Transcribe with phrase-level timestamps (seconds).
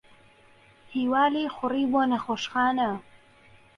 [0.93, 2.91] ھیوا لێی خوڕی بۆ نەخۆشخانە.